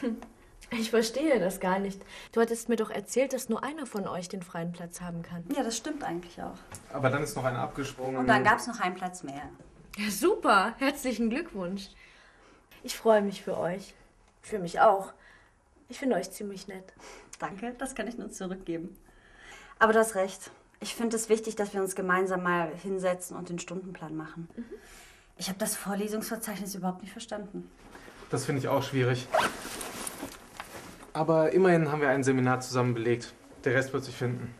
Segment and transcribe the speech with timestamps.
[0.00, 0.16] 哼。
[0.70, 2.00] Ich verstehe das gar nicht.
[2.32, 5.44] Du hattest mir doch erzählt, dass nur einer von euch den freien Platz haben kann.
[5.56, 6.58] Ja, das stimmt eigentlich auch.
[6.92, 8.16] Aber dann ist noch einer abgesprungen.
[8.16, 9.42] Und dann gab es noch einen Platz mehr.
[9.96, 10.74] Ja, super.
[10.78, 11.88] Herzlichen Glückwunsch.
[12.82, 13.94] Ich freue mich für euch.
[14.42, 15.12] Für mich auch.
[15.88, 16.92] Ich finde euch ziemlich nett.
[17.38, 18.96] Danke, das kann ich nur zurückgeben.
[19.78, 20.50] Aber du hast recht.
[20.80, 24.48] Ich finde es wichtig, dass wir uns gemeinsam mal hinsetzen und den Stundenplan machen.
[25.38, 27.70] Ich habe das Vorlesungsverzeichnis überhaupt nicht verstanden.
[28.30, 29.26] Das finde ich auch schwierig.
[31.18, 33.34] Aber immerhin haben wir ein Seminar zusammen belegt.
[33.64, 34.54] Der Rest wird sich finden.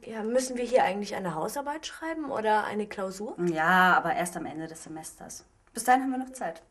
[0.00, 3.34] Ja, müssen wir hier eigentlich eine Hausarbeit schreiben oder eine Klausur?
[3.52, 5.44] Ja, aber erst am Ende des Semesters.
[5.72, 6.62] Bis dahin haben wir noch Zeit.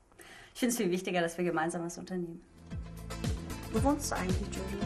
[0.53, 2.42] Ich finde es viel wichtiger, dass wir gemeinsam was unternehmen.
[3.73, 4.80] Wo wohnst du eigentlich, Jojo?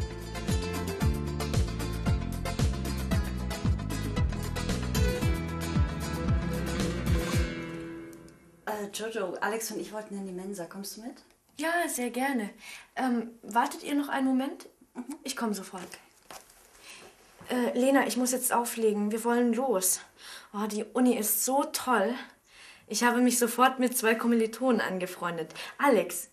[8.65, 10.65] Äh, Jojo, Alex und ich wollten in die Mensa.
[10.65, 11.21] Kommst du mit?
[11.59, 12.51] Ja, sehr gerne.
[12.95, 14.69] Ähm, wartet ihr noch einen Moment?
[15.23, 15.87] Ich komme sofort.
[17.49, 19.11] Äh, Lena, ich muss jetzt auflegen.
[19.11, 20.01] Wir wollen los.
[20.53, 22.13] Oh, die Uni ist so toll.
[22.87, 25.53] Ich habe mich sofort mit zwei Kommilitonen angefreundet.
[25.77, 26.29] Alex,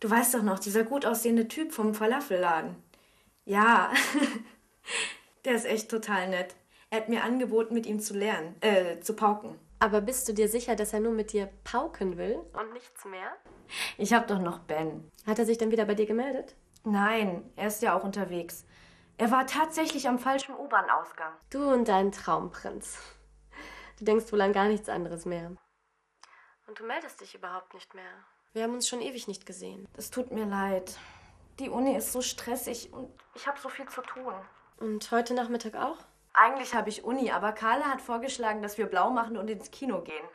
[0.00, 2.76] du weißt doch noch, dieser gut aussehende Typ vom Falafelladen.
[3.44, 3.92] Ja,
[5.44, 6.54] der ist echt total nett.
[6.90, 9.58] Er hat mir angeboten, mit ihm zu lernen, äh, zu pauken.
[9.78, 13.32] Aber bist du dir sicher, dass er nur mit dir pauken will und nichts mehr?
[13.98, 15.10] Ich hab doch noch Ben.
[15.26, 16.54] Hat er sich dann wieder bei dir gemeldet?
[16.84, 18.64] Nein, er ist ja auch unterwegs.
[19.18, 21.32] Er war tatsächlich am falschen U-Bahn-Ausgang.
[21.50, 22.98] Du und dein Traumprinz.
[23.98, 25.56] Du denkst wohl an gar nichts anderes mehr.
[26.66, 28.12] Und du meldest dich überhaupt nicht mehr.
[28.52, 29.88] Wir haben uns schon ewig nicht gesehen.
[29.96, 30.98] Es tut mir leid.
[31.58, 34.34] Die Uni ist so stressig und ich habe so viel zu tun.
[34.78, 35.98] Und heute Nachmittag auch?
[36.38, 40.02] Eigentlich habe ich Uni, aber Carla hat vorgeschlagen, dass wir blau machen und ins Kino
[40.02, 40.28] gehen.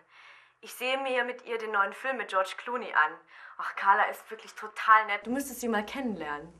[0.59, 3.12] Ich sehe mir mit ihr den neuen Film mit George Clooney an.
[3.59, 5.28] Ach, Carla ist wirklich total nett.
[5.28, 6.51] Du müsstest sie mal kennenlernen.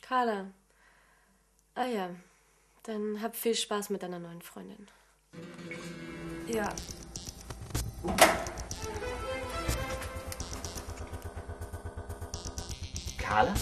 [0.00, 0.46] Carla.
[1.74, 2.10] Ah ja.
[2.84, 4.86] Dann hab viel Spaß mit deiner neuen Freundin.
[6.46, 6.68] Ja.
[13.18, 13.54] Carla?